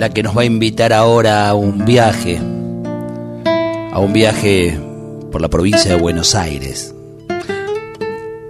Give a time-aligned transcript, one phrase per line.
[0.00, 2.38] la que nos va a invitar ahora a un viaje,
[3.92, 4.80] a un viaje
[5.30, 6.94] por la provincia de Buenos Aires,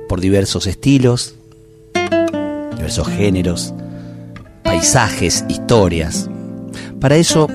[0.08, 1.34] por diversos estilos,
[2.77, 3.74] diversos géneros,
[4.62, 6.30] paisajes, historias.
[7.00, 7.48] Para eso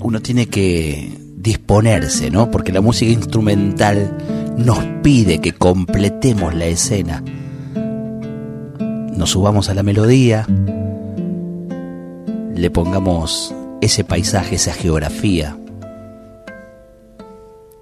[0.00, 2.50] uno tiene que disponerse, ¿no?
[2.50, 4.18] Porque la música instrumental
[4.56, 7.22] nos pide que completemos la escena.
[9.16, 10.44] Nos subamos a la melodía,
[12.56, 15.56] le pongamos ese paisaje, esa geografía.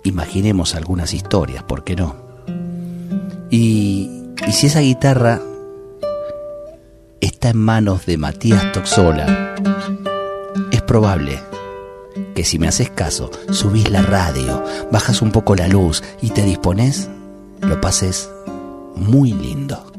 [0.02, 2.16] Imaginemos algunas historias, ¿por qué no?
[3.50, 4.10] Y,
[4.52, 5.40] si esa guitarra
[7.20, 9.54] está en manos de Matías Toxola,
[10.70, 11.40] es probable
[12.34, 16.42] que si me haces caso, subís la radio, bajas un poco la luz y te
[16.42, 17.08] dispones,
[17.60, 18.28] lo pases
[18.96, 19.93] muy lindo.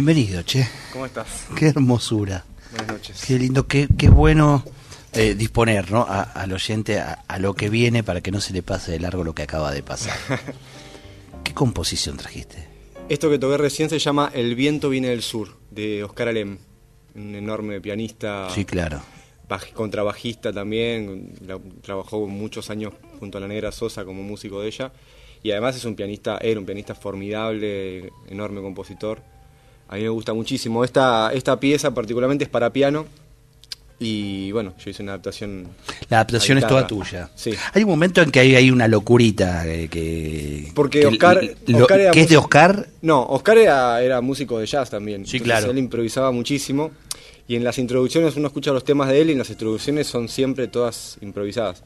[0.00, 0.64] Bienvenido, che.
[0.92, 1.26] ¿Cómo estás?
[1.56, 2.44] Qué hermosura.
[2.70, 3.24] Buenas noches.
[3.26, 4.62] Qué lindo, qué, qué bueno
[5.12, 6.02] eh, disponer ¿no?
[6.02, 9.00] A- al oyente a, a lo que viene para que no se le pase de
[9.00, 10.16] largo lo que acaba de pasar.
[11.42, 12.64] ¿Qué composición trajiste?
[13.08, 16.58] Esto que toqué recién se llama El viento viene del sur, de Oscar Alem,
[17.16, 19.00] un enorme pianista, Sí, claro.
[19.48, 24.68] baj- contrabajista también, la- trabajó muchos años junto a la Negra Sosa como músico de
[24.68, 24.92] ella,
[25.42, 29.36] y además es un pianista, era un pianista formidable, enorme compositor.
[29.88, 30.84] A mí me gusta muchísimo.
[30.84, 33.06] Esta, esta pieza particularmente es para piano,
[34.00, 35.66] y bueno, yo hice una adaptación.
[36.08, 37.30] La adaptación es toda tuya.
[37.34, 37.52] Sí.
[37.74, 40.70] Hay un momento en que hay, hay una locurita eh, que...
[40.72, 42.86] Porque que Oscar, lo- Oscar era ¿Qué es de Oscar?
[43.02, 45.26] No, Oscar era, era músico de jazz también.
[45.26, 45.72] Sí, Entonces claro.
[45.72, 46.92] Él improvisaba muchísimo.
[47.48, 50.28] Y en las introducciones uno escucha los temas de él y en las introducciones son
[50.28, 51.82] siempre todas improvisadas.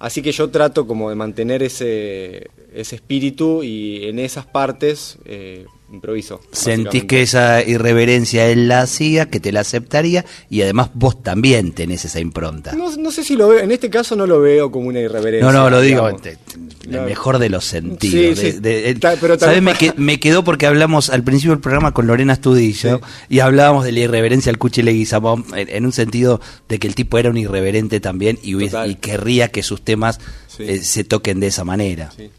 [0.00, 5.64] Así que yo trato como de mantener ese, ese espíritu y en esas partes eh,
[5.90, 6.40] improviso.
[6.52, 11.72] Sentís que esa irreverencia él la hacía, que te la aceptaría y además vos también
[11.72, 12.72] tenés esa impronta.
[12.74, 15.50] No, no sé si lo veo, en este caso no lo veo como una irreverencia.
[15.50, 16.22] No, no, lo digo digamos.
[16.22, 16.54] te- te-
[16.84, 16.98] en No.
[17.00, 18.38] el mejor de los sentidos.
[18.38, 18.58] Sí, de- sí.
[18.60, 19.62] de- el- Ta- pero ¿sabes?
[19.62, 23.04] Me, que- me quedó porque hablamos al principio del programa con Lorena Astudillo Sí.
[23.30, 26.94] y hablábamos de la irreverencia al Cuchi Leguizamón en, en un sentido de que el
[26.94, 30.18] tipo era un irreverente también y, y querría que sus temas
[30.48, 30.64] Sí.
[30.64, 32.10] eh, se toquen de esa manera.
[32.16, 32.30] Sí,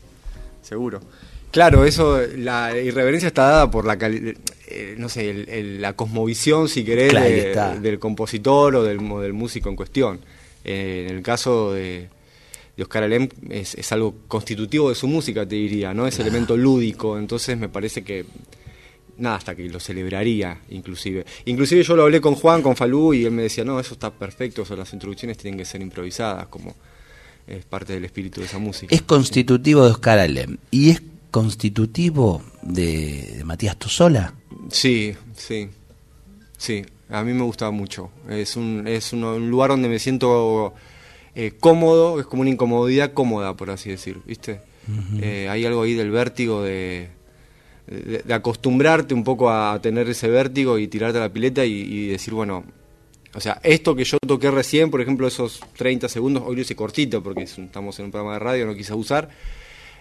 [0.62, 1.00] seguro.
[1.51, 6.69] Claro, eso, la irreverencia está dada por la, eh, no sé, el- el- la cosmovisión,
[6.69, 7.28] si querés, Claro,
[7.75, 10.19] de- del compositor o del, del músico en cuestión.
[10.63, 12.07] Eh, en el caso de,
[12.78, 16.06] de Oscar Alem es, es algo constitutivo de su música, te diría, ¿no?
[16.06, 18.25] Es elemento lúdico, entonces me parece que
[19.18, 21.25] nada, hasta que lo celebraría, inclusive.
[21.46, 24.12] Inclusive yo lo hablé con Juan, con Falú, y él me decía, no, eso está
[24.12, 26.75] perfecto, eso, las introducciones tienen que ser improvisadas, como
[27.48, 28.94] es parte del espíritu de esa música.
[28.96, 34.33] Es constitutivo de Oscar Alem y es constitutivo de, de Matías Tosola.
[34.71, 35.69] Sí, sí,
[36.57, 38.09] sí, a mí me gusta mucho.
[38.29, 40.73] Es un, es un, un lugar donde me siento
[41.35, 44.61] eh, cómodo, es como una incomodidad cómoda, por así decir, ¿viste?
[45.21, 47.09] Eh, hay algo ahí del vértigo de,
[47.85, 51.73] de, de acostumbrarte un poco a tener ese vértigo y tirarte a la pileta y,
[51.73, 52.63] y decir, bueno,
[53.35, 56.75] o sea, esto que yo toqué recién, por ejemplo, esos 30 segundos, hoy lo hice
[56.75, 59.29] cortito porque es un- estamos en un programa de radio, no quise usar,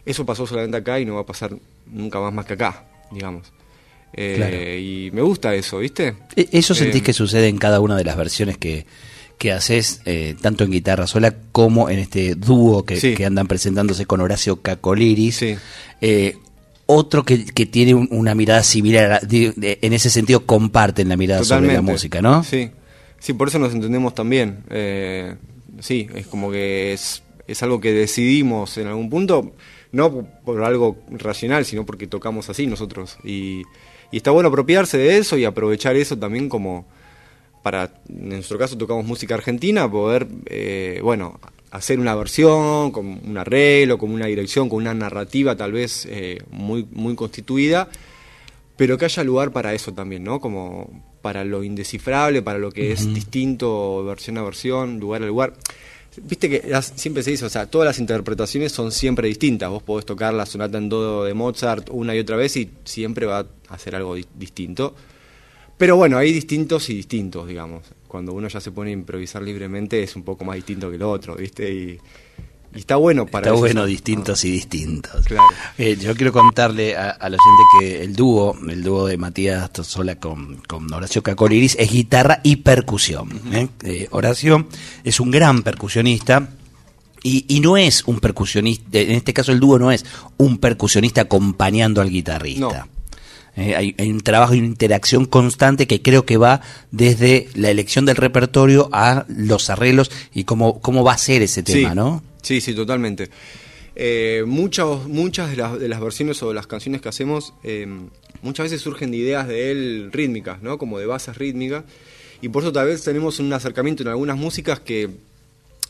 [0.05, 1.53] eso pasó solamente acá y no va a pasar
[1.87, 3.53] nunca más más que acá, digamos.
[4.15, 4.57] Eh, Claro.
[4.57, 6.15] Y me gusta eso, ¿viste?
[6.35, 8.87] E- ¿Eso sentís Eh, que sucede en cada una de las versiones que,
[9.37, 13.15] que haces, eh, tanto en guitarra sola como en este dúo que, Sí.
[13.15, 15.37] que andan presentándose con Horacio Cacoliris?
[15.37, 15.57] Sí.
[16.91, 21.75] Otro que, que tiene un- una mirada similar, en ese sentido comparten la mirada sobre
[21.75, 22.43] la música, ¿no?
[22.45, 22.71] Sí,
[23.19, 24.61] sí, por eso nos entendemos también.
[25.81, 29.53] Sí, es como que es, es algo que decidimos en algún punto,
[29.91, 33.19] no por algo racional, sino porque tocamos así nosotros.
[33.25, 33.63] Y,
[34.13, 36.87] y está bueno apropiarse de eso y aprovechar eso también como
[37.63, 41.41] para, en nuestro caso tocamos música argentina, poder, eh, bueno,
[41.71, 46.43] hacer una versión, con un arreglo, con una dirección, con una narrativa tal vez eh,
[46.51, 47.89] muy, muy constituida,
[48.77, 50.41] pero que haya lugar para eso también, ¿no?
[50.41, 55.55] Como para lo indescifrable, para lo que es distinto versión a versión, lugar a lugar.
[56.23, 59.71] Viste que siempre se dice, o sea, todas las interpretaciones son siempre distintas.
[59.71, 63.27] Vos podés tocar la sonata en do de Mozart una y otra vez y siempre
[63.27, 64.95] va a hacer algo di- distinto.
[65.77, 67.85] Pero bueno, hay distintos y distintos, digamos.
[68.09, 71.03] Cuando uno ya se pone a improvisar libremente es un poco más distinto que el
[71.03, 71.73] otro, ¿viste?
[71.73, 71.99] Y,
[72.75, 73.61] y está bueno para Está eso.
[73.61, 75.25] bueno, distintos y distintos.
[75.27, 75.45] Claro.
[75.79, 80.17] Eh, yo quiero contarle a- al oyente que el dúo, el dúo de Matías Tosola
[80.17, 83.41] con, con Horacio Cacoliris es guitarra y percusión.
[83.53, 83.69] ¿eh?
[83.85, 84.69] Eh, Horacio
[85.05, 86.51] es un gran percusionista.
[87.21, 90.05] Y, y no es un percusionista, en este caso el dúo no es
[90.37, 92.87] un percusionista acompañando al guitarrista.
[93.57, 96.61] Eh, hay, hay un trabajo y una interacción constante que creo que va
[96.93, 101.65] desde la elección del repertorio a los arreglos y cómo, cómo va a ser ese
[101.65, 102.23] tema, sí, ¿no?
[102.43, 103.31] Sí, sí, totalmente.
[104.01, 107.87] Eh, muchas muchas de, las, de las versiones o de las canciones que hacemos, eh,
[108.43, 110.79] muchas veces surgen de ideas de él rítmicas, ¿no?
[110.79, 111.85] Como de bases rítmicas.
[112.41, 115.11] Y por eso tal vez tenemos un acercamiento en algunas músicas que,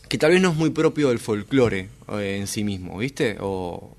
[0.07, 3.37] que tal vez no es muy propio del folclore eh, en sí mismo, ¿viste?
[3.39, 3.95] O,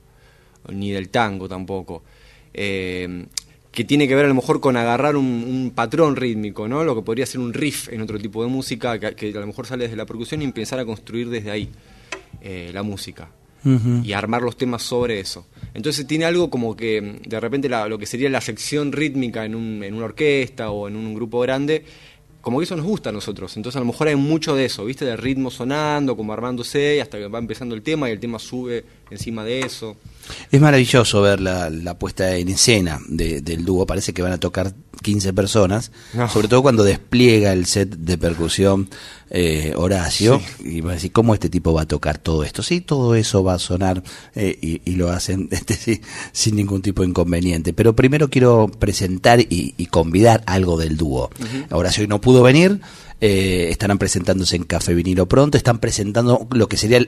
[0.69, 2.03] ni del tango tampoco.
[2.53, 3.27] Eh,
[3.71, 6.83] que tiene que ver a lo mejor con agarrar un, un patrón rítmico, ¿no?
[6.83, 9.47] Lo que podría ser un riff en otro tipo de música, que, que a lo
[9.47, 11.71] mejor sale desde la percusión y empezar a construir desde ahí
[12.41, 13.31] eh, la música.
[14.03, 15.47] Y armar los temas sobre eso.
[15.75, 19.55] Entonces tiene algo como que de repente la- lo que sería la sección rítmica en,
[19.55, 21.85] un- en una orquesta o en un grupo grande
[22.41, 23.55] como que eso nos gusta a nosotros.
[23.59, 25.05] Entonces a lo mejor hay mucho de eso, ¿viste?
[25.05, 28.39] De ritmo sonando, como armándose, y hasta que va empezando el tema y el tema
[28.39, 29.95] sube encima de eso.
[30.51, 33.85] Es maravilloso ver la, la puesta en escena de- del dúo.
[33.85, 36.29] Parece que van a tocar 15 personas, No.
[36.29, 38.89] sobre todo cuando despliega el set de percusión
[39.31, 40.41] eh, Horacio.
[40.59, 42.63] Y va a decir, ¿cómo este tipo va a tocar todo esto?
[42.63, 44.03] Sí, todo eso va a sonar
[44.35, 46.01] eh, y, y lo hacen este, sí,
[46.33, 47.73] sin ningún tipo de inconveniente.
[47.73, 51.31] Pero primero quiero presentar y, y convidar algo del dúo.
[51.71, 52.81] Horacio hoy no pudo venir.
[53.21, 57.01] Eh, estarán presentándose en Café Vinilo pronto, están presentando lo que sería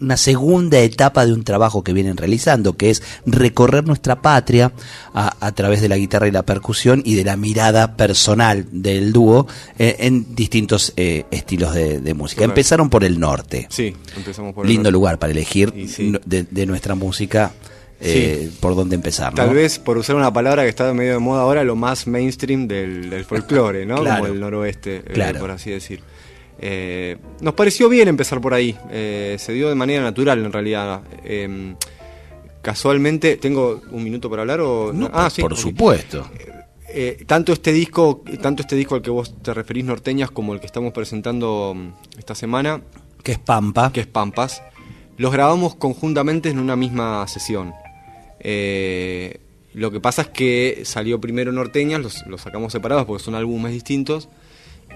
[0.00, 4.72] una segunda etapa de un trabajo que vienen realizando, que es recorrer nuestra patria
[5.14, 9.12] a, a través de la guitarra y la percusión y de la mirada personal del
[9.12, 9.46] dúo
[9.78, 12.44] eh, en distintos eh, estilos de, de música.
[12.44, 14.92] Empezaron por el norte, Sí, empezamos por el lindo norte.
[14.92, 16.12] lugar para elegir sí.
[16.24, 17.52] de nuestra música
[18.00, 19.32] eh, por dónde empezar.
[19.32, 19.36] ¿no?
[19.36, 22.66] Tal vez, por usar una palabra que está medio de moda ahora, lo más mainstream
[22.66, 23.96] del, del folclore, ¿no?
[24.02, 24.22] Claro.
[24.22, 26.00] Como el noroeste, eh, por así decir.
[26.62, 28.76] Eh, nos pareció bien empezar por ahí.
[28.90, 31.02] eh, se dio de manera natural, en realidad.
[31.24, 31.74] Eh,
[32.62, 34.60] casualmente, ¿tengo un minuto para hablar?
[34.60, 34.92] O...
[34.92, 35.42] No, ah, por, sí.
[35.42, 35.58] por ok.
[35.58, 36.30] supuesto.
[36.92, 40.60] Eh, tanto este disco, tanto este disco al que vos te referís, Norteñas, como el
[40.60, 42.82] que estamos presentando mm, esta semana,
[43.22, 43.92] Que es Pampa.
[43.92, 44.62] que es Pampas,
[45.16, 47.72] los grabamos conjuntamente en una misma sesión.
[48.40, 49.38] Eh,
[49.74, 53.72] lo que pasa es que salió primero Norteñas, los, los sacamos separados porque son álbumes
[53.72, 54.28] distintos.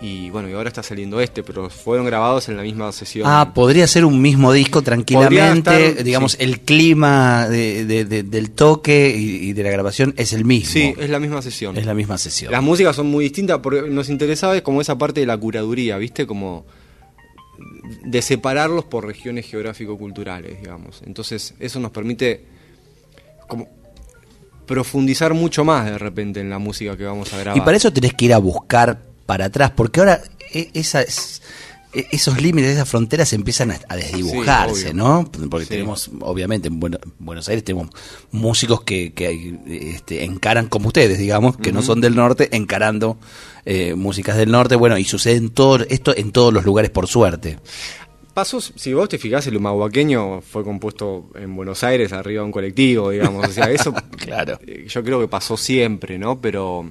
[0.02, 3.28] Y bueno, y ahora está saliendo este, pero fueron grabados en la misma sesión.
[3.30, 5.86] Ah, podría ser un mismo disco tranquilamente.
[5.90, 6.38] Estar, digamos, sí.
[6.40, 10.72] el clima de- de- de- del toque y, y de la grabación es el mismo.
[10.72, 11.76] sí, es la misma sesión.
[11.76, 12.50] Es la misma sesión.
[12.50, 15.96] Las músicas son muy distintas, porque nos interesaba es como esa parte de la curaduría,
[15.96, 16.26] ¿viste?
[16.26, 16.66] Como
[18.04, 21.02] de separarlos por regiones geográfico-culturales, digamos.
[21.06, 22.44] Entonces, eso nos permite
[23.46, 23.68] como
[24.66, 27.58] profundizar mucho más de repente en la música que vamos a grabar.
[27.58, 30.22] Y para eso tenés que ir a buscar para atrás, porque ahora
[30.52, 31.42] e- esas,
[31.92, 34.94] e- esos límites, esas fronteras empiezan a, desdibujarse, Sí.
[34.94, 35.30] ¿no?
[35.50, 35.70] Porque Sí.
[35.70, 37.90] tenemos, obviamente, en Bueno- Buenos Aires tenemos
[38.32, 39.58] músicos que, que
[39.94, 43.18] este, encaran como ustedes, digamos, que no son del norte, encarando
[43.66, 44.76] eh, músicas del norte.
[44.76, 47.58] Bueno, y sucede en todo, esto en todos los lugares, por suerte.
[48.34, 52.52] Pasó, si vos te fijás, el humahuaqueño fue compuesto en Buenos Aires, arriba de un
[52.52, 53.46] colectivo, digamos.
[53.48, 54.58] O sea, eso Claro.
[54.66, 56.40] eh, yo creo que pasó siempre, ¿no?
[56.40, 56.90] Pero,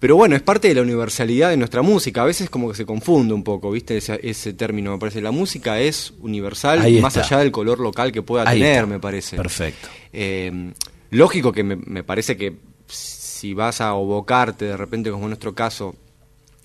[0.00, 2.22] pero bueno, es parte de la universalidad de nuestra música.
[2.22, 3.96] A veces como que se confunde un poco, ¿viste?
[3.96, 5.20] Ese, ese término, me parece.
[5.20, 7.26] La música es universal, Ahí más está.
[7.36, 8.86] allá del color local que pueda Ahí tener, está.
[8.86, 9.36] me parece.
[9.36, 9.88] Perfecto.
[10.12, 10.72] Eh,
[11.10, 12.56] lógico que me, me parece que
[12.88, 15.94] si vas a abocarte de repente, como en nuestro caso,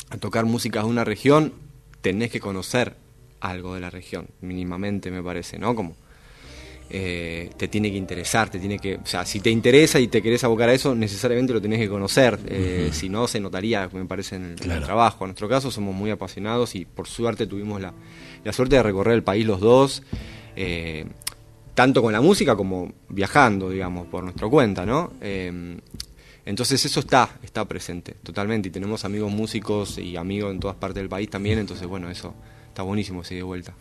[0.09, 1.53] a tocar músicas de una región,
[2.01, 2.95] tenés que conocer
[3.43, 5.75] algo de la región, mínimamente me parece, ¿no?
[5.75, 5.95] Como
[6.89, 10.21] eh, te tiene que interesar, te tiene que, o sea, si te interesa y te
[10.21, 14.05] querés abocar a eso, necesariamente lo tenés que conocer, eh, si no se notaría, me
[14.05, 14.85] parece, en el, en el Claro.
[14.85, 15.23] trabajo.
[15.25, 17.93] En nuestro caso somos muy apasionados y por suerte tuvimos la,
[18.43, 20.03] la suerte de recorrer el país los dos.
[20.55, 21.05] eh,
[21.73, 25.13] tanto con la música como viajando, digamos, por nuestra cuenta, ¿no?
[25.21, 25.79] Eh,
[26.45, 30.97] entonces eso está, está presente, totalmente, y tenemos amigos músicos y amigos en todas partes
[31.01, 32.35] del país también, entonces bueno, eso
[32.73, 33.73] está buenísimo, sí, de vuelta.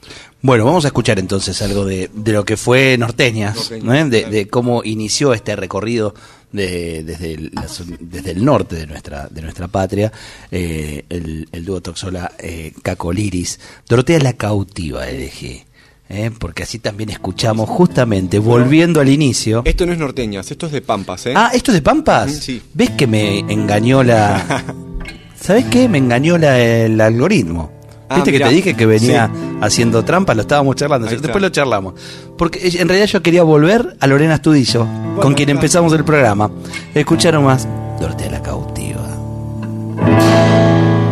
[0.43, 4.11] Bueno, vamos a escuchar entonces algo de, de lo que fue Norteñas, Norteñas, ¿no?
[4.11, 6.15] de, de cómo inició este recorrido
[6.53, 7.53] de- desde, el,
[8.01, 10.13] desde el norte de nuestra, de nuestra patria,
[10.51, 13.59] eh, el, el dúo Toxola eh, Cacoliris.
[13.89, 15.63] Dorotea la cautiva elegí,
[16.11, 16.31] ¿eh?
[16.39, 19.63] porque así también escuchamos justamente, volviendo al inicio.
[19.65, 21.33] Esto no es norteñas, esto es de Pampas, ¿eh?
[21.35, 22.31] Ah, ¿esto es de Pampas?
[22.31, 22.61] Sí.
[22.75, 24.63] ¿Ves que me engañó la...
[25.41, 25.89] ¿Sabes qué?
[25.89, 27.73] Me engañó la- el algoritmo.
[28.13, 29.59] Ah, Viste que te dije que venía Sí.
[29.61, 31.41] haciendo trampa, lo estábamos charlando, Ahí después está.
[31.41, 31.95] lo charlamos.
[32.37, 34.87] Porque en realidad yo quería volver a Lorena Astudillo,
[35.21, 36.51] con quien empezamos el programa.
[36.95, 37.67] Escucharon más
[38.01, 39.01] Dorotea la cautiva.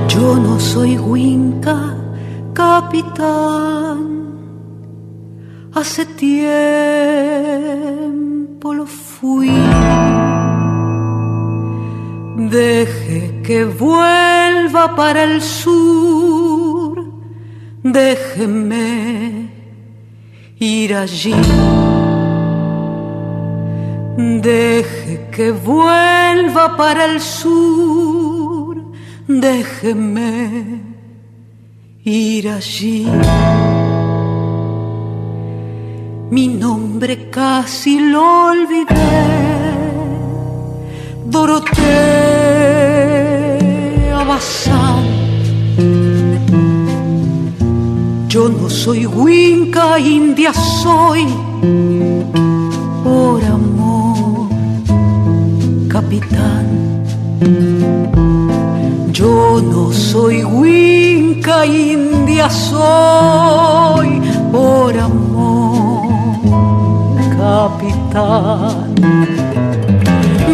[0.08, 1.94] Yo no soy Winca,
[2.52, 4.18] capitán.
[5.72, 6.04] Hace
[7.80, 9.50] tiempo lo fui.
[12.50, 16.49] Deje que vuelva para el sur.
[17.82, 19.48] Déjeme
[20.58, 21.34] ir allí.
[24.42, 28.76] Deje que vuelva para el sur,
[29.26, 30.82] déjeme
[32.04, 33.06] ir allí.
[36.30, 38.94] Mi nombre casi lo olvidé,
[41.26, 41.80] Dorotea
[44.24, 45.09] Bazán.
[48.60, 51.24] Yo soy Winca, India soy,
[53.02, 54.48] por amor
[55.88, 56.66] capitán.
[59.12, 64.20] Yo no soy Winca, India soy
[64.52, 66.08] por amor,
[67.38, 68.94] capitán.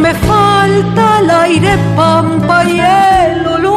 [0.01, 3.77] Me falta el aire pampa y el olor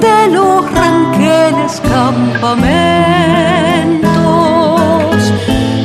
[0.00, 0.70] de los
[1.12, 2.62] ranqueles campamentos,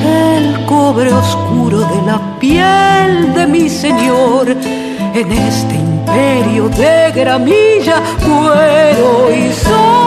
[0.06, 9.30] el cobre oscuro de la piel de mi señor en este imperio de gramilla, cuero
[9.36, 10.07] y sol.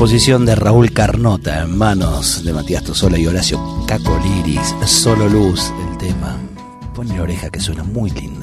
[0.00, 4.74] Composición de Raúl Carnota en manos de Matías Tosola y Horacio Cacoliris.
[4.86, 6.38] Solo luz el tema.
[6.94, 8.39] Pone la oreja que suena muy lindo.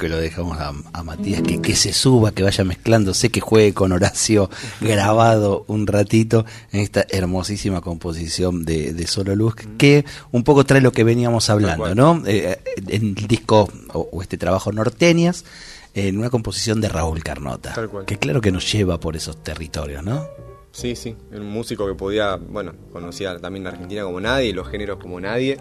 [0.00, 3.40] Disco y lo dejamos a, Matías que, que, se suba, que vaya mezclando, sé que
[3.40, 10.44] juegue con Horacio grabado un ratito en esta hermosísima composición de, Solo Luz, que un
[10.44, 12.22] poco trae lo que veníamos hablando, ¿no?
[12.26, 12.58] Eh,
[12.88, 15.44] en el disco o, este trabajo Norteñas,
[15.94, 17.74] en una composición de Raúl Carnota,
[18.06, 20.28] que claro que nos lleva por esos territorios, ¿no?
[20.72, 24.98] Sí, sí, un músico que podía, bueno, conocía también la Argentina como nadie los géneros
[25.00, 25.58] como nadie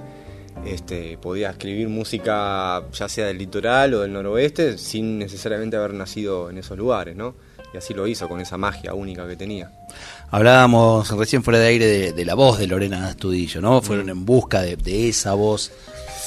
[0.65, 6.49] este, podía escribir música ya sea del litoral o del noroeste sin necesariamente haber nacido
[6.49, 7.35] en esos lugares, ¿no?
[7.73, 9.71] Y así lo hizo con esa magia única que tenía.
[10.31, 13.81] Hablábamos recién fuera de aire de, la voz de Lorena Astudillo, ¿no?
[13.81, 14.09] Fueron mm.
[14.09, 15.71] en busca de, esa voz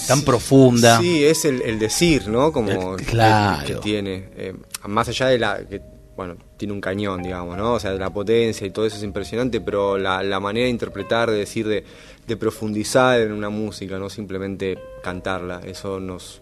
[0.06, 1.00] tan profunda.
[1.00, 2.52] Sí, es el, decir, ¿no?
[2.52, 3.66] Como claro.
[3.66, 4.28] que, tiene.
[4.36, 4.54] Eh,
[4.86, 5.80] más allá de la que
[6.16, 7.74] bueno, tiene un cañón, digamos, ¿no?
[7.74, 11.28] O sea, la potencia y todo eso es impresionante, pero la, la manera de interpretar,
[11.28, 16.40] de decir, de, profundizar en una música, no simplemente cantarla, eso nos,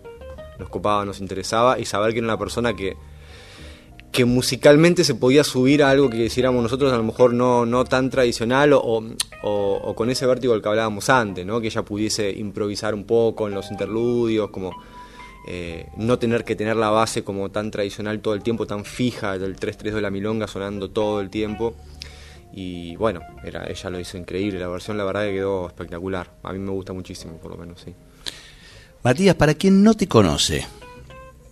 [0.59, 2.99] nos copaba, nos interesaba, y saber que era una persona que,
[4.13, 7.87] que musicalmente se podía subir a algo que hiciéramos nosotros a lo mejor no, no
[7.87, 9.03] tan tradicional o,
[9.43, 11.63] o con ese vértigo del que hablábamos antes, ¿no?
[11.63, 14.73] que ella pudiese improvisar un poco en los interludios, como
[15.47, 19.39] eh, no tener que tener la base como tan tradicional todo el tiempo, tan fija
[19.39, 21.75] del 3-3 de la milonga sonando todo el tiempo.
[22.53, 26.31] Y bueno, era, ella lo hizo increíble, la versión la verdad que quedó espectacular.
[26.43, 27.95] A mí me gusta muchísimo, por lo menos, sí.
[29.03, 30.67] Matías, para quien no te conoce,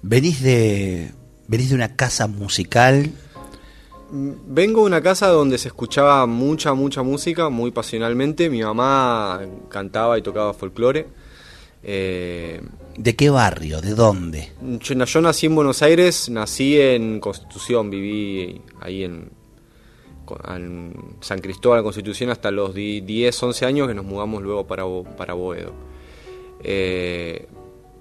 [0.03, 1.13] venís de,
[1.47, 3.11] venís de una casa musical.
[4.11, 8.51] Vengo de una casa donde se escuchaba mucha, mucha música, muy pasionalmente.
[8.51, 11.07] Mi mamá cantaba y tocaba folclore.
[11.83, 12.61] Eh,
[12.99, 13.81] ¿De qué barrio?
[13.81, 14.51] ¿De dónde?
[14.81, 19.31] Yo, yo, nací en Buenos Aires, nací en Constitución, viví ahí en,
[20.53, 24.83] en San Cristóbal, Constitución, hasta los 10, 11 años que nos mudamos luego para,
[25.17, 25.73] para Boedo.
[26.65, 27.47] Eh,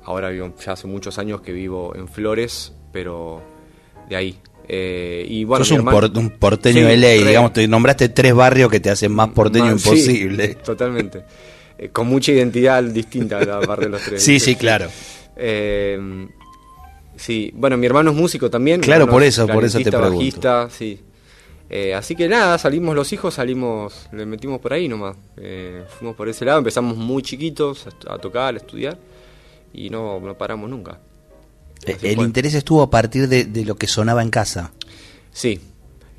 [0.04, 3.44] ahora vivo, ya hace muchos años que vivo en Flores, pero
[4.10, 4.40] de ahí.
[4.68, 8.10] Eh, y bueno, Sos un, hermano, por, un, porteño sí, de ley, digamos, te nombraste
[8.10, 10.48] tres barrios que te hacen más porteño imposible.
[10.48, 11.24] Sí, totalmente.
[11.78, 14.24] Eh, con mucha identidad distinta aparte de los tres.
[14.24, 14.88] sí, sí, claro.
[15.36, 16.28] Eh,
[17.16, 18.82] sí, bueno, mi hermano es músico también.
[18.82, 20.18] Claro, por eso, por eso te pregunto.
[20.18, 21.00] Bajista, sí.
[21.70, 25.18] Eh, así que nada, salimos los hijos, salimos, le metimos por ahí nomás.
[25.98, 28.98] Fuimos por ese lado, empezamos muy chiquitos a, a tocar, a estudiar
[29.74, 31.00] y no, no paramos nunca.
[31.84, 32.26] Así el fue.
[32.26, 34.72] interés estuvo a partir de, de, lo que sonaba en casa.
[35.32, 35.60] Sí,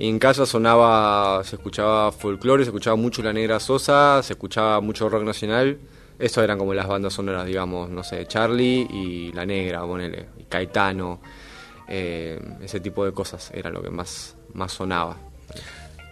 [0.06, 5.08] en casa sonaba, se escuchaba folclore, se escuchaba mucho La Negra Sosa, se escuchaba mucho
[5.08, 5.78] rock nacional.
[6.20, 10.44] Eso eran como las bandas sonoras, digamos, no sé, Charlie y La Negra, ponele, y
[10.44, 11.20] Caetano,
[11.88, 15.16] eh, ese tipo de cosas era lo que más, más sonaba.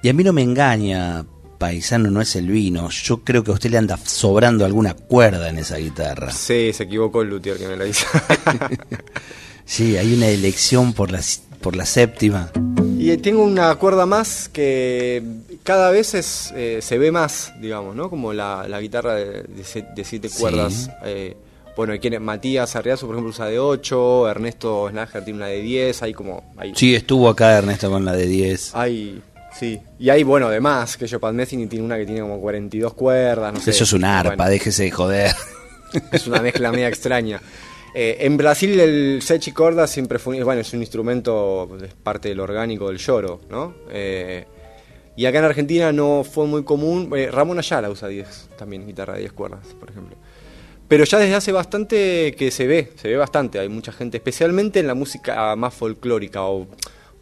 [0.03, 1.25] Y a mí no me engaña,
[1.59, 2.89] paisano no es el vino.
[2.91, 6.31] Yo creo que a usted le anda sobrando alguna cuerda en esa guitarra.
[6.31, 8.07] Sí, se equivocó el luthier que me la hizo.
[9.65, 11.21] sí, hay una elección por la,
[11.67, 12.53] por la séptima.
[12.97, 15.21] Y tengo una cuerda más que
[15.65, 18.09] cada vez es, eh, se ve más, digamos, ¿no?
[18.09, 20.89] Como la, la guitarra de, de, siete cuerdas.
[21.05, 21.37] Eh,
[21.77, 26.03] bueno, hay Matías Arriazo, por ejemplo, usa de 8, Ernesto Snager tiene una de 10,
[26.05, 26.53] hay como...
[26.57, 28.77] Hay, sí, estuvo acá Ernesto con la de 10.
[28.77, 29.21] Hay,
[29.59, 32.95] sí, y hay, bueno, además, que yo Pat Metheny tiene una que tiene como 42
[32.95, 33.83] cuerdas, no Eso sé.
[33.83, 35.33] es un arpa, bueno, déjese de joder.
[36.13, 37.41] Es una mezcla media extraña.
[37.99, 42.41] Eh, en Brasil el sechi corda siempre fue, bueno, es un instrumento, es parte del
[42.41, 43.75] orgánico del lloro, ¿no?
[43.91, 44.45] Eh,
[45.17, 49.15] y acá en Argentina no fue muy común, eh, Ramón Ayala usa 10, también guitarra
[49.15, 50.15] de 10 cuerdas, por ejemplo.
[50.87, 54.79] Pero ya desde hace bastante que se ve, se ve bastante, hay mucha gente, especialmente
[54.79, 56.67] en la música más folclórica o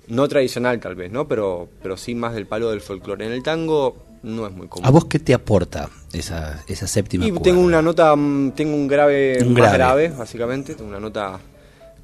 [0.08, 1.28] no tradicional tal vez, ¿no?
[1.28, 3.24] Pero, pero sí más del palo del folclore.
[3.24, 4.86] En el tango no es muy común.
[4.86, 8.88] ¿A vos qué te aporta esa, esa séptima y tengo una nota, mm, tengo un
[8.88, 9.76] grave un más grave.
[9.76, 11.38] grave, básicamente, tengo una nota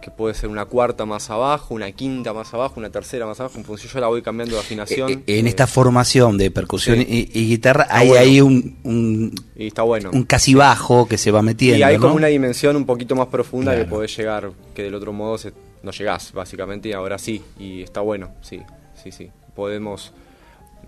[0.00, 3.58] que puede ser una cuarta más abajo, una quinta más abajo, una tercera más abajo,
[3.58, 5.10] en función yo la voy cambiando de afinación.
[5.10, 7.28] Eh, en eh, esta formación de percusión sí.
[7.32, 8.22] y, y, guitarra está hay bueno.
[8.22, 10.10] ahí un, un, y está bueno.
[10.12, 11.78] un casi bajo que se va metiendo.
[11.78, 12.02] Y hay ¿no?
[12.02, 13.84] como una dimensión un poquito más profunda claro.
[13.84, 15.52] que podés llegar, que del otro modo se,
[15.82, 18.60] no llegás, básicamente, y ahora sí, y está bueno, sí,
[19.02, 19.30] sí, sí.
[19.54, 20.12] Podemos,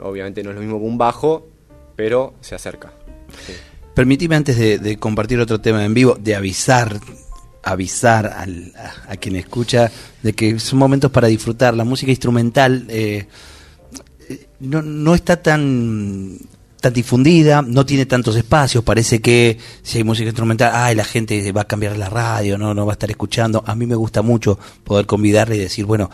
[0.02, 1.48] obviamente no es lo mismo que un bajo,
[1.96, 2.92] pero se acerca.
[3.46, 3.52] Sí.
[3.94, 6.98] Permitime antes de, compartir otro tema en vivo, de avisar
[7.64, 9.88] avisar al, a, a, quien escucha
[10.20, 11.74] de que son momentos para disfrutar.
[11.74, 13.28] La música instrumental eh,
[14.58, 16.38] no, no está tan
[16.80, 21.52] tan difundida, no tiene tantos espacios, parece que si hay música instrumental, ay, la gente
[21.52, 23.62] va a cambiar la radio, no, no va a estar escuchando.
[23.64, 26.10] A mí me gusta mucho poder convidarle y decir, bueno,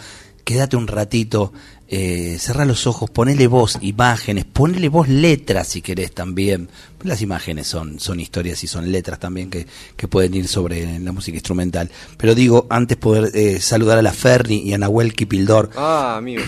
[0.49, 1.53] quédate un ratito,
[1.89, 6.71] eh, cerra los ojos, ponele voz, imágenes, ponele voz letras si querés también.
[7.03, 11.13] Las imágenes son, son historias y son letras también que, que pueden ir sobre la
[11.13, 11.91] música instrumental.
[12.17, 15.69] Pero digo, antes poder eh, saludar a la Ferni y a Nahuel Kipildor.
[15.77, 16.47] Ah, amigos.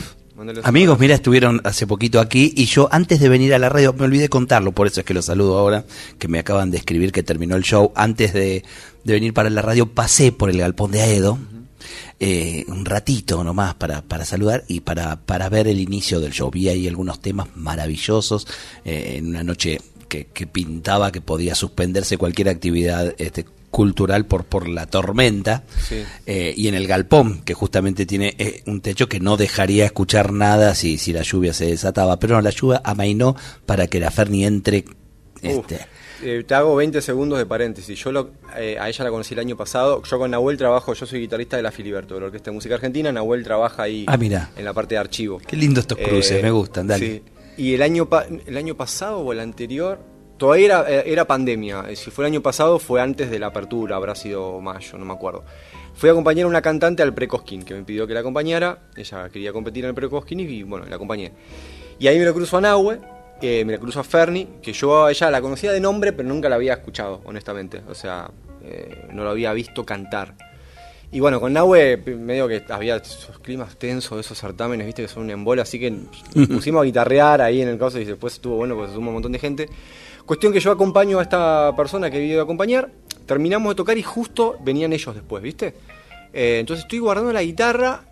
[0.62, 4.06] Amigos, mira, estuvieron hace poquito aquí y yo antes de venir a la radio, me
[4.06, 5.84] olvidé contarlo, por eso es que lo saludo ahora,
[6.18, 7.92] que me acaban de escribir que terminó el show.
[7.94, 8.64] Antes de,
[9.04, 11.38] de venir para la radio pasé por el galpón de Aedo.
[12.20, 16.50] Eh, un ratito nomás para, para saludar y para, para ver el inicio del show.
[16.50, 18.46] Vi ahí algunos temas maravillosos
[18.84, 24.44] eh, en una noche que, que, pintaba que podía suspenderse cualquier actividad este, cultural por,
[24.44, 26.02] por la tormenta sí.
[26.26, 30.32] eh, y en el galpón que justamente tiene eh, un techo que no dejaría escuchar
[30.32, 34.10] nada si, si la lluvia se desataba pero no, la lluvia amainó para que la
[34.10, 34.84] Ferni entre
[35.40, 35.86] este,
[36.22, 37.98] eh, te hago 20 segundos de paréntesis.
[37.98, 40.02] Yo lo, eh, a ella la conocí el año pasado.
[40.02, 42.74] Yo con Nahuel trabajo, yo soy guitarrista de la Filiberto, de la Orquesta de Música
[42.74, 43.10] Argentina.
[43.12, 44.50] Nahuel trabaja ahí Ah, mira.
[44.56, 45.40] en la parte de archivo.
[45.46, 47.06] Qué lindo estos cruces, Eh, me gustan, dale.
[47.06, 47.22] sí.
[47.56, 49.98] Y el año, pa- el año pasado o el anterior,
[50.38, 51.84] todavía era, era pandemia.
[51.94, 55.12] Si fue el año pasado, fue antes de la apertura, habrá sido mayo, no me
[55.12, 55.44] acuerdo.
[55.94, 58.78] Fui a acompañar a una cantante al Precosquín, que me pidió que la acompañara.
[58.96, 61.32] Ella quería competir en el Precosquín y, bueno, la acompañé.
[61.98, 62.98] Y ahí me lo cruzo a Nahue,
[63.42, 66.28] eh, me la cruzo a Ferni, que yo a ella la conocía de nombre, pero
[66.28, 67.82] nunca la había escuchado, honestamente.
[67.88, 68.30] O sea,
[68.62, 70.34] eh, no lo había visto cantar.
[71.12, 75.24] Y bueno, con Nahue medio que había esos climas tensos, esos certámenes, viste, que son
[75.24, 75.90] un embole, así que
[76.34, 79.08] nos pusimos a guitarrear ahí en el caso y después estuvo bueno porque se sumó
[79.08, 79.68] un montón de gente.
[80.24, 82.92] Cuestión que yo acompaño a esta persona que he ido a acompañar,
[83.26, 85.74] terminamos de tocar y justo venían ellos después, ¿viste?
[86.32, 88.04] Eh, entonces estoy guardando la guitarra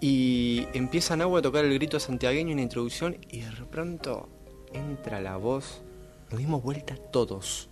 [0.00, 4.28] y empieza Nahue a tocar el grito santiagueño en la introducción y de pronto
[4.72, 5.80] entra la voz,
[6.30, 7.68] nos dimos vuelta todos.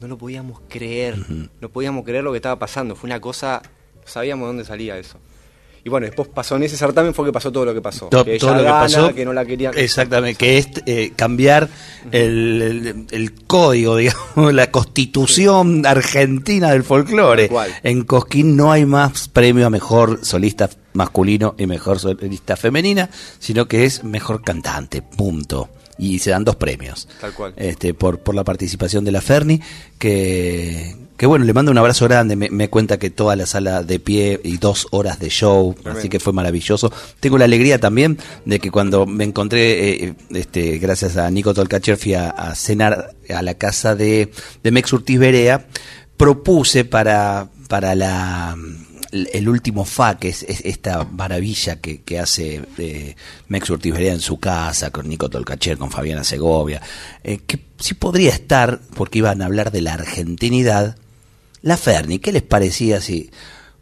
[0.00, 1.16] No lo podíamos creer,
[1.60, 3.62] no podíamos creer lo que estaba pasando, fue una cosa,
[3.94, 5.18] no sabíamos dónde salía eso.
[5.86, 8.08] Y bueno, después pasó en ese certamen fue que pasó todo lo que pasó.
[8.08, 9.14] Que todo lo que gana, pasó.
[9.14, 9.74] que no la querían.
[9.76, 11.68] Exactamente, que es eh, cambiar
[12.10, 17.50] el, el- el código, digamos, la constitución argentina del folclore.
[17.82, 23.68] En Cosquín no hay más premio a mejor solista masculino y mejor solista femenina, sino
[23.68, 25.68] que es mejor cantante, punto.
[25.96, 27.08] Y se dan dos premios.
[27.20, 27.54] Tal cual.
[27.56, 29.60] Este, por, por la participación de la Ferni,
[29.98, 33.82] que, que bueno, le mando un abrazo grande, me, me cuenta que toda la sala
[33.84, 36.92] de pie y dos horas de show, así que fue maravilloso.
[37.20, 42.30] Tengo la alegría también de que cuando me encontré, eh, este, gracias a Nico a,
[42.30, 44.30] a cenar a la casa de,
[44.62, 45.66] de Mex Urtiz Berea,
[46.16, 48.56] propuse para, para la
[49.14, 53.14] el último fa, que es, es esta maravilla que, que hace eh,
[53.48, 56.82] Mex en su casa, con Nico Tolcacher, con Fabiana Segovia,
[57.22, 60.96] eh, que sí podría estar, porque iban a hablar de la argentinidad,
[61.62, 63.30] la Ferni, ¿qué les parecía si...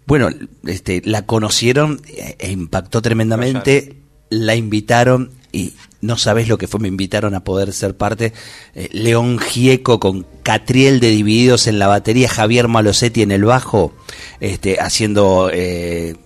[0.06, 0.28] Bueno,
[0.66, 3.96] este, la conocieron e, e impactó tremendamente,
[4.30, 8.34] la invitaron y no sabes lo que fue, me invitaron a poder ser parte.
[8.74, 13.94] eh, León Gieco con Catriel de Divididos en la batería, Javier Malosetti en el bajo,
[14.40, 16.16] este, haciendo eh,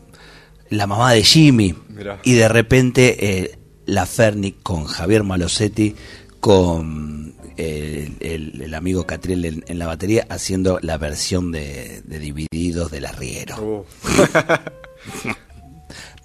[0.71, 1.75] la mamá de Jimmy.
[1.91, 2.21] Mirá.
[2.25, 5.95] Y de repente eh, la Ferni con Javier Malosetti,
[6.41, 12.19] con eh, el, el amigo Catriel en, en la batería, haciendo la versión de, de
[12.19, 13.57] Divididos del Arriero.
[13.62, 13.85] Uh,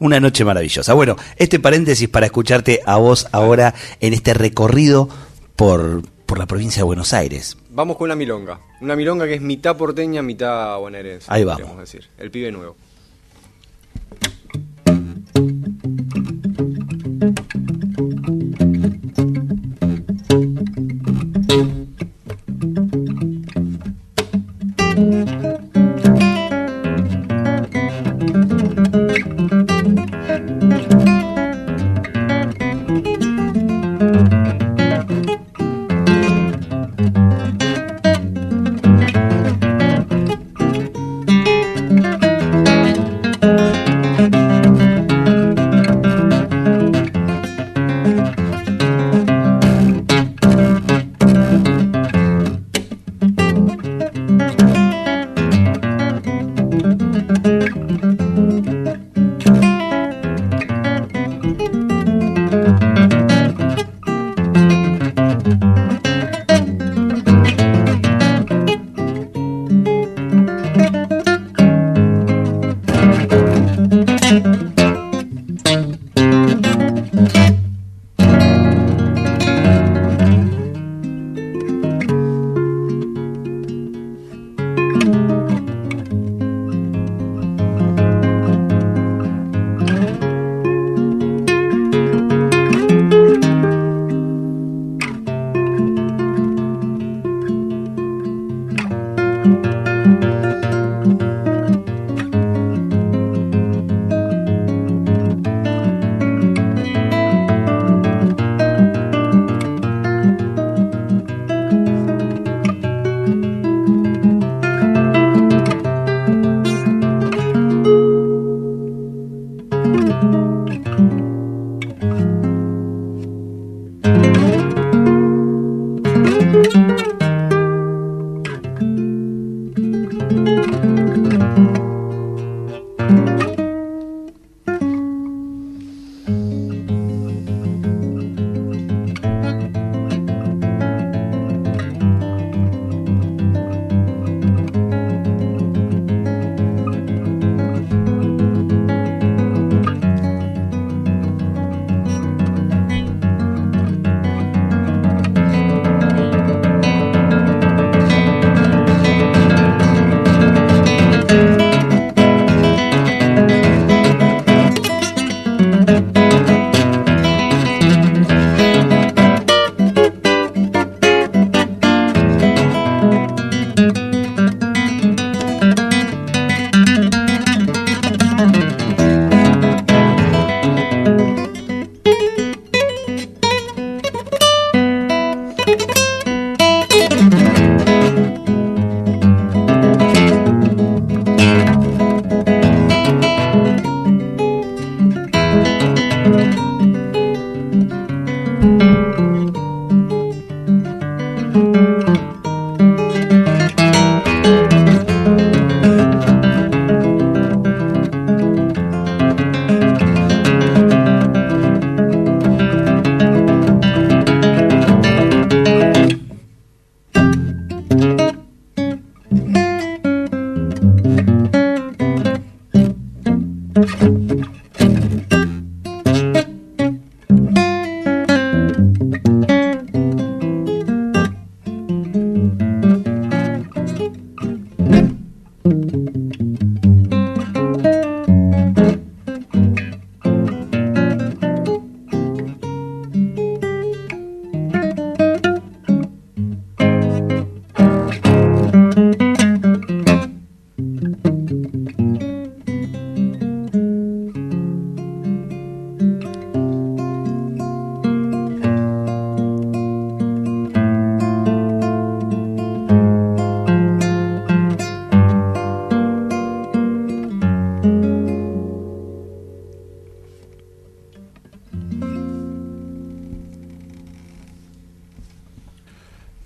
[0.02, 0.96] Una noche maravillosa.
[0.96, 5.08] Bueno, este paréntesis para escucharte a vos ahora en este recorrido
[5.56, 7.56] por, por la provincia de Buenos Aires.
[7.70, 8.60] vamos con una milonga.
[8.82, 11.28] Una milonga que es mitad porteña, mitad bonaerense.
[11.30, 11.78] Ahí vamos.
[11.78, 12.10] decir.
[12.18, 12.76] El pibe nuevo.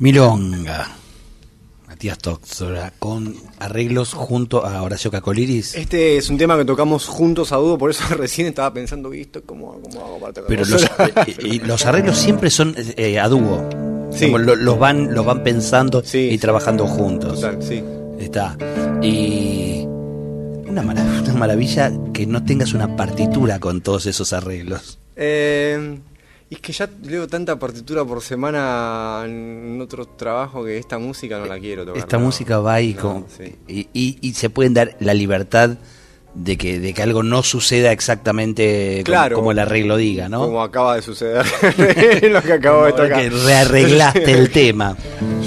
[0.05, 0.87] Milonga.
[1.87, 5.73] Matías Toxora, con arreglos junto a Horacio Cacoliris.
[5.73, 9.41] Este es un tema que tocamos juntos a dúo, por eso recién estaba pensando, ¿visto?
[9.43, 13.27] ¿Cómo, cómo hago para tocar Pero los, eh, y los arreglos siempre son eh, a
[13.27, 13.67] dúo.
[14.11, 14.25] Sí.
[14.25, 16.37] Como lo- los van, los van pensando Sí, y sí.
[16.37, 17.41] trabajando juntos.
[17.41, 17.83] Total, sí.
[18.19, 18.55] Está.
[19.01, 19.85] Y
[20.67, 24.99] una maravilla, una maravilla que no tengas una partitura con todos esos arreglos.
[25.15, 25.97] Eh,
[26.49, 31.39] y es que ya leo tanta partitura por semana en otro trabajo que esta música
[31.39, 31.97] no la quiero tocar.
[31.99, 32.25] Esta no.
[32.25, 33.55] música va y, No, con- sí.
[33.67, 35.71] y, y- y se pueden dar la libertad
[36.35, 39.35] de que, de que algo no suceda exactamente como- Claro.
[39.37, 40.41] como, el arreglo diga, ¿no?
[40.41, 41.45] Como acaba de suceder
[42.29, 43.21] lo que acabo de tocar.
[43.21, 44.97] que rearreglaste el tema.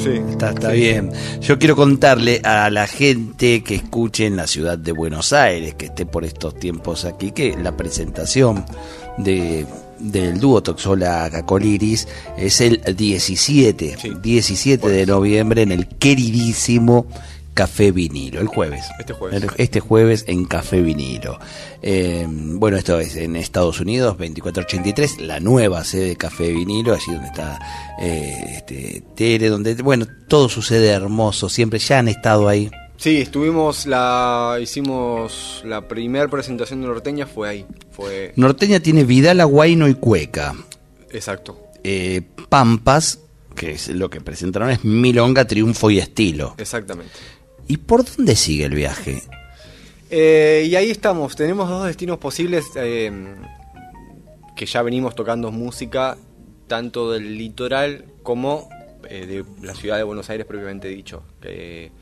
[0.02, 0.20] Sí.
[0.30, 1.12] Está, está bien.
[1.42, 5.86] Yo quiero contarle a la gente que escuche en la ciudad de Buenos Aires, que
[5.86, 8.64] esté por estos tiempos aquí, que la presentación
[9.18, 9.66] de
[10.00, 12.06] del dúo Toxola Cacoliris
[12.36, 14.12] es el 17, Sí.
[14.22, 17.06] 17 de noviembre en el queridísimo
[17.54, 18.84] Café Vinilo, el jueves.
[19.00, 19.42] Este jueves.
[19.42, 21.40] El- este jueves en Café Vinilo.
[21.82, 27.10] Eh, bueno, esto es en Estados Unidos, 2483, la nueva sede de Café Vinilo, allí
[27.12, 27.58] donde está
[28.00, 32.70] eh, este, Tere, donde, bueno, todo sucede hermoso, siempre ya han estado ahí.
[32.98, 39.44] Sí, estuvimos la hicimos la primera presentación de Norteña fue ahí, fue Norteña tiene Vidal,
[39.46, 40.56] Guayno y Cueca.
[41.12, 41.60] exacto.
[41.84, 43.20] Eh, Pampas,
[43.54, 46.56] que es lo que presentaron, es Milonga, Triunfo y Estilo.
[46.58, 47.12] Exactamente.
[47.68, 49.22] ¿Y por dónde sigue el viaje?
[50.10, 53.12] Eh, y ahí estamos, tenemos dos destinos posibles eh,
[54.56, 56.18] que ya venimos tocando música
[56.66, 58.68] tanto del litoral como
[59.08, 61.22] eh, de la ciudad de Buenos Aires propiamente dicho.
[61.40, 61.92] que,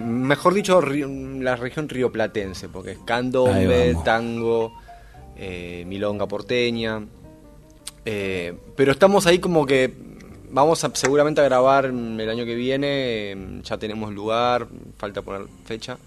[0.00, 4.72] mejor dicho, la región rioplatense, porque es candombe, tango,
[5.36, 7.04] eh, milonga porteña.
[8.04, 9.92] Eh, pero estamos ahí como que
[10.50, 15.46] vamos a seguramente a grabar el año que viene, eh, ya tenemos lugar, falta poner
[15.64, 15.98] fecha.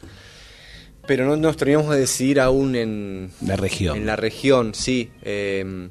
[1.06, 3.98] Pero no nos teníamos de decidir aún en La región.
[3.98, 5.12] En la región, sí.
[5.22, 5.90] eh,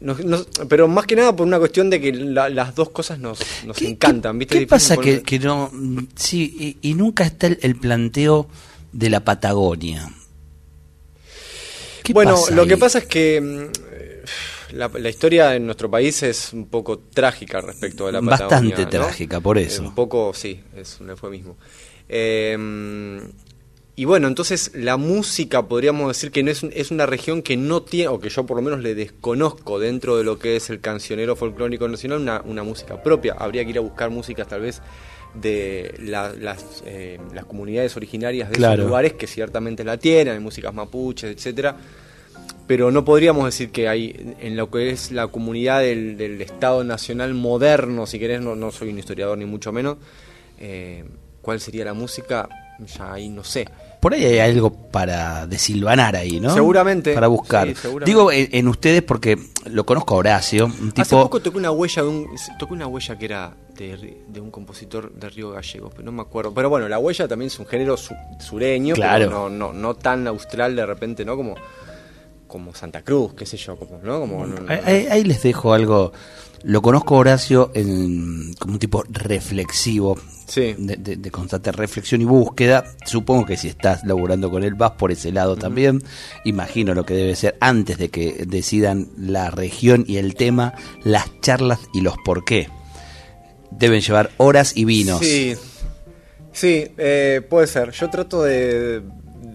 [0.00, 3.18] nos- nos- pero más que nada por una cuestión de que la- las dos cosas
[3.18, 4.58] nos, nos ¿Qué- encantan, qué- ¿viste?
[4.60, 5.70] ¿Qué pasa que, poner- que no...
[6.14, 8.48] Sí, y, y nunca está el, el planteo
[8.92, 10.08] de la Patagonia.
[12.02, 12.68] ¿Qué bueno, lo ahí?
[12.68, 17.60] que pasa es que mm, la, la historia en nuestro país es un poco trágica
[17.60, 18.90] respecto de la Bastante Patagonia, ¿no?
[18.90, 19.82] trágica, por eso.
[19.82, 21.56] Un poco, sí, es un eufemismo.
[22.08, 23.20] Eh,
[23.96, 27.82] y bueno, entonces la música podríamos decir que no es, es una región que no
[27.82, 30.80] tiene, o que yo por lo menos le desconozco dentro de lo que es el
[30.80, 33.34] cancionero folclórico nacional, una, una música propia.
[33.38, 34.82] Habría que ir a buscar músicas tal vez
[35.34, 38.74] de la- las, eh, las comunidades originarias de Claro.
[38.74, 41.76] esos lugares que ciertamente la tienen, hay músicas mapuches, etcétera
[42.66, 46.82] pero no podríamos decir que hay en lo que es la comunidad del, del Estado
[46.82, 49.98] Nacional moderno, si querés, no, no soy un historiador ni mucho menos,
[50.58, 51.04] eh,
[51.42, 52.48] cuál sería la música,
[52.96, 53.66] ya ahí no sé.
[54.04, 56.52] Por ahí hay algo para desilvanar ahí, ¿no?
[56.52, 57.66] Seguramente, Para buscar.
[57.68, 58.10] sí, seguramente.
[58.10, 61.00] Digo en, en ustedes porque lo conozco a Horacio, un tipo...
[61.00, 62.26] Hace poco toqué una huella de un,
[62.58, 66.52] toqué una huella que era de, un compositor de Río Gallegos, pero no me acuerdo.
[66.52, 69.26] Pero bueno, la huella también es un género su- sureño, Claro.
[69.28, 71.34] pero no, no, no tan austral de repente, ¿no?
[71.34, 71.54] Como,
[72.46, 74.20] como Santa Cruz, qué sé yo, como, ¿no?
[74.20, 76.12] Como, no- no- Ahí, ahí- ahí les dejo algo.
[76.62, 80.74] Lo conozco a Horacio en- como un tipo reflexivo, Sí.
[80.78, 82.84] de, de- de constante reflexión y búsqueda.
[83.06, 86.02] Supongo que si estás laburando con él vas por ese lado también.
[86.44, 91.24] Imagino lo que debe ser antes de que decidan la región y el tema, las
[91.40, 92.68] charlas y los por qué.
[93.70, 95.20] Deben llevar horas y vinos.
[95.20, 95.54] Sí,
[96.52, 97.90] sí, eh, puede ser.
[97.92, 99.00] Yo trato de,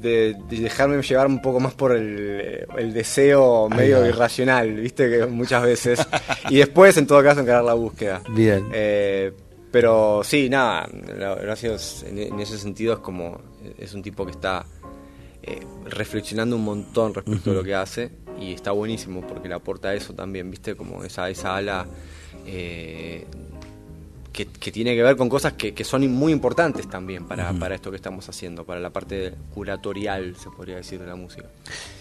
[0.01, 5.25] de- de dejarme llevar un poco más por el, el deseo medio irracional, viste, que
[5.25, 5.99] muchas veces.
[6.49, 8.21] y después, en todo caso, encarar la búsqueda.
[8.33, 8.65] Bien.
[8.73, 9.31] Eh,
[9.71, 13.39] pero sí, nada, gracias en, en ese sentido es como,
[13.77, 14.65] es un tipo que está
[15.41, 19.93] eh, reflexionando un montón respecto a lo que hace y está buenísimo porque le aporta
[19.93, 21.87] eso también, viste, como esa, esa ala
[22.45, 23.25] eh,
[24.31, 27.75] que, que tiene que ver con cosas que, que son muy importantes también para, para
[27.75, 31.45] esto que estamos haciendo, para la parte curatorial, se podría decir, de la música.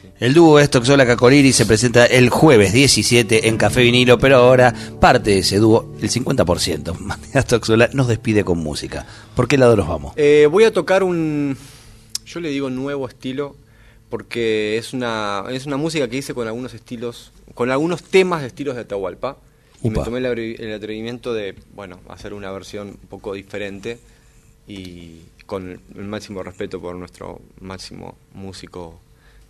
[0.01, 0.09] Sí.
[0.21, 4.75] El dúo es Toxola Cacoliri se presenta el jueves 17 en Café Vinilo, pero ahora
[5.01, 6.99] parte de ese dúo, el 50%.
[7.01, 9.07] Matías Toxola nos despide con música.
[9.35, 10.13] ¿Por qué lado nos vamos?
[10.17, 11.57] Eh, voy a tocar un,
[12.27, 13.57] yo le digo nuevo estilo,
[14.09, 18.49] porque es una, es una música que hice con algunos estilos, con algunos temas de
[18.49, 19.39] estilos de Atahualpa.
[19.83, 20.01] Y Upa.
[20.01, 20.19] me tomé
[20.59, 23.99] el atrevimiento de, bueno, hacer una versión un poco diferente
[24.67, 29.01] y con el máximo respeto por nuestro máximo músico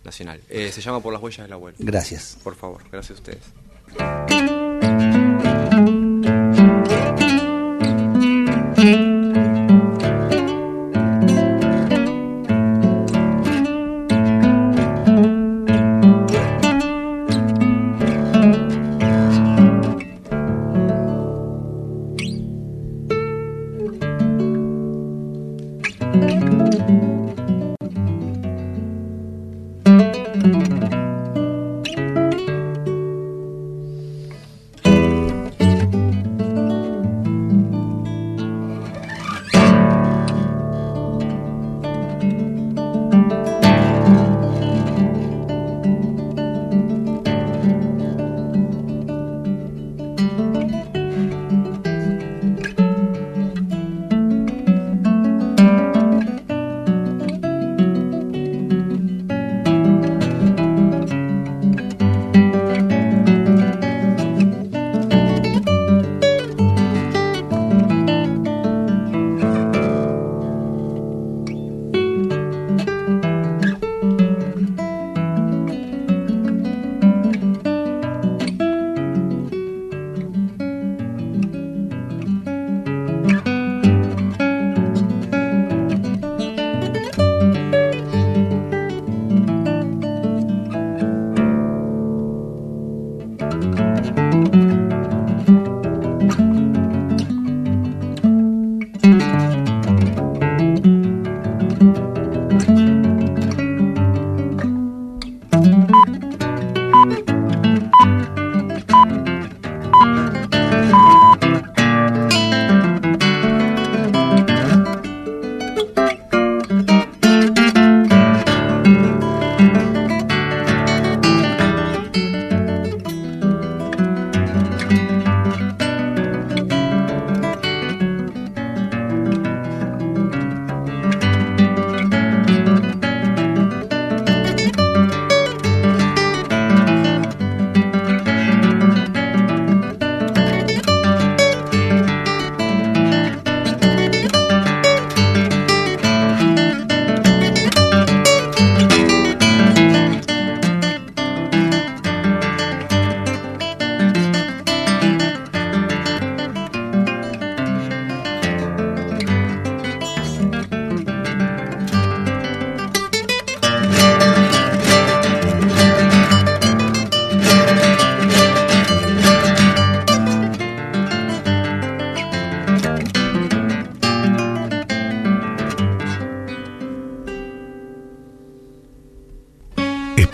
[0.03, 0.41] nacional.
[0.49, 1.77] Eh, se llama Por las huellas del abuelo.
[1.79, 2.37] Gracias.
[2.43, 3.43] Por favor, gracias a ustedes.